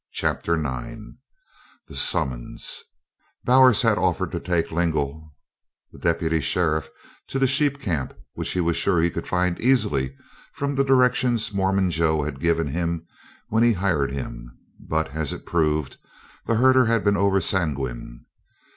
CHAPTER 0.13 0.55
IX 0.55 1.17
THE 1.87 1.93
SUMMONS 1.93 2.85
Bowers 3.45 3.83
had 3.83 3.99
offered 3.99 4.31
to 4.31 4.39
take 4.39 4.71
Lingle, 4.71 5.35
the 5.91 5.99
Deputy 5.99 6.41
Sheriff, 6.41 6.89
to 7.27 7.37
the 7.37 7.45
sheep 7.45 7.79
camp, 7.79 8.15
which 8.33 8.53
he 8.53 8.61
was 8.61 8.75
sure 8.77 8.99
he 8.99 9.11
could 9.11 9.27
find 9.27 9.59
easily 9.61 10.17
from 10.55 10.73
the 10.73 10.83
directions 10.83 11.53
Mormon 11.53 11.91
Joe 11.91 12.23
had 12.23 12.39
given 12.39 12.69
him 12.69 13.05
when 13.49 13.61
he 13.61 13.73
hired 13.73 14.11
him, 14.11 14.57
but, 14.79 15.09
as 15.13 15.33
it 15.33 15.45
proved, 15.45 15.97
the 16.47 16.55
herder 16.55 16.85
had 16.87 17.03
been 17.03 17.15
over 17.15 17.39
sanguine. 17.39 18.25